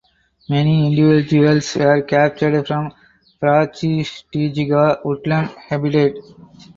Many 0.49 0.87
individuals 0.87 1.75
were 1.75 2.01
captured 2.01 2.65
from 2.65 2.91
"Brachystegia" 3.39 4.99
woodland 5.05 5.49
habitat. 5.67 6.13